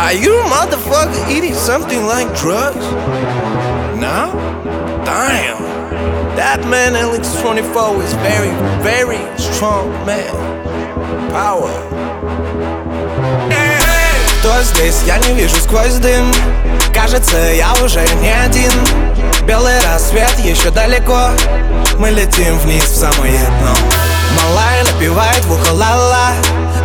[0.00, 2.86] Are you motherfucker eating something like drugs?
[4.00, 4.32] No?
[5.04, 5.60] Damn.
[6.40, 8.48] That man LX24 is very,
[8.80, 10.32] very strong man.
[11.30, 11.70] Power.
[14.40, 15.02] Кто здесь?
[15.06, 16.32] Я не вижу сквозь дым
[16.94, 18.72] Кажется, я уже не один
[19.46, 21.28] Белый рассвет еще далеко
[21.98, 23.76] Мы летим вниз в самое дно
[24.34, 26.32] Малая напевает в ухо ла-ла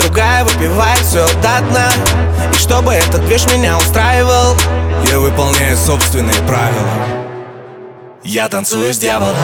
[0.00, 1.90] Другая выпивает все до дна
[2.60, 4.54] чтобы этот движ меня устраивал.
[5.10, 6.88] Я выполняю собственные правила.
[8.22, 9.34] Я танцую с дьяволом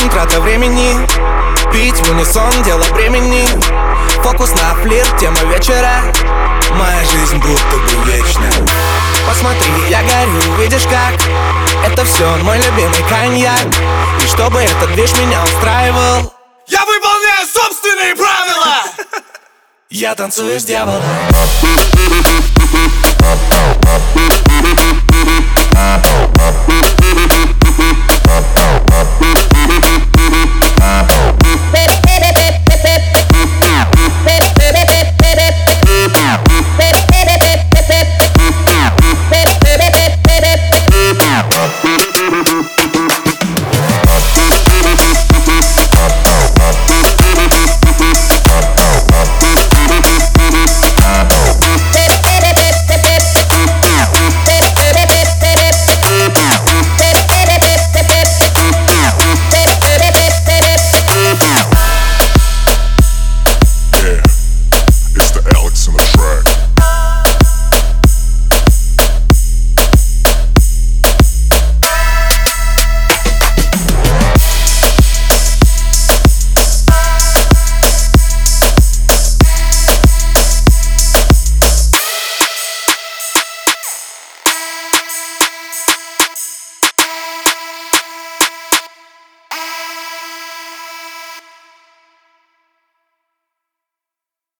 [0.00, 0.94] сон, трата времени.
[1.72, 3.46] Пить в унисон, дело времени.
[4.22, 6.02] Фокус на флирт, тема вечера.
[6.72, 8.52] Моя жизнь будто бы вечная.
[9.28, 11.14] Посмотри, я горю, видишь как?
[11.86, 13.66] Это все мой любимый коньяк.
[14.22, 16.32] И чтобы этот движ меня устраивал.
[16.66, 18.76] Я выполняю собственные правила.
[19.90, 21.02] Я танцую с дьяволом